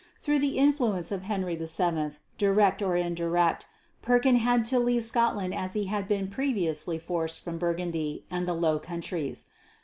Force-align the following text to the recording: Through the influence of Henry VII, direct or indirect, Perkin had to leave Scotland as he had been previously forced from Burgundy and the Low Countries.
Through 0.19 0.39
the 0.39 0.57
influence 0.57 1.11
of 1.11 1.21
Henry 1.29 1.55
VII, 1.55 2.13
direct 2.39 2.81
or 2.81 2.95
indirect, 2.95 3.67
Perkin 4.01 4.37
had 4.37 4.65
to 4.65 4.79
leave 4.79 5.05
Scotland 5.05 5.53
as 5.53 5.73
he 5.73 5.85
had 5.85 6.07
been 6.07 6.27
previously 6.27 6.97
forced 6.97 7.41
from 7.43 7.59
Burgundy 7.59 8.25
and 8.31 8.47
the 8.47 8.55
Low 8.55 8.79
Countries. 8.79 9.45